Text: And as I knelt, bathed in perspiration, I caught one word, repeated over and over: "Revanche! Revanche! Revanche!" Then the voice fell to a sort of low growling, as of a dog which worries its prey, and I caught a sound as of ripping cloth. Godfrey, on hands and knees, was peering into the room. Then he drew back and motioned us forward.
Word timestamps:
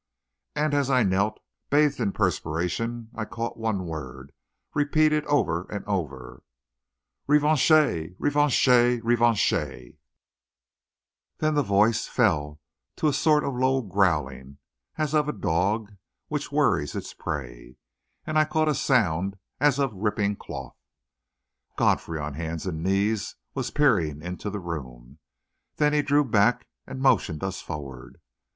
And 0.55 0.73
as 0.73 0.89
I 0.89 1.03
knelt, 1.03 1.39
bathed 1.69 1.99
in 1.99 2.11
perspiration, 2.11 3.09
I 3.13 3.23
caught 3.23 3.55
one 3.57 3.85
word, 3.85 4.31
repeated 4.73 5.23
over 5.27 5.69
and 5.71 5.85
over: 5.85 6.41
"Revanche! 7.27 8.15
Revanche! 8.17 8.67
Revanche!" 9.03 9.53
Then 11.37 11.53
the 11.53 11.61
voice 11.61 12.07
fell 12.07 12.59
to 12.95 13.09
a 13.09 13.13
sort 13.13 13.43
of 13.43 13.53
low 13.53 13.83
growling, 13.83 14.57
as 14.97 15.13
of 15.13 15.29
a 15.29 15.33
dog 15.33 15.91
which 16.29 16.51
worries 16.51 16.95
its 16.95 17.13
prey, 17.13 17.75
and 18.25 18.39
I 18.39 18.45
caught 18.45 18.69
a 18.69 18.73
sound 18.73 19.35
as 19.59 19.77
of 19.77 19.93
ripping 19.93 20.35
cloth. 20.37 20.77
Godfrey, 21.77 22.17
on 22.19 22.33
hands 22.33 22.65
and 22.65 22.81
knees, 22.81 23.35
was 23.53 23.69
peering 23.69 24.23
into 24.23 24.49
the 24.49 24.59
room. 24.59 25.19
Then 25.75 25.93
he 25.93 26.01
drew 26.01 26.25
back 26.25 26.65
and 26.87 27.01
motioned 27.03 27.43
us 27.43 27.61
forward. 27.61 28.19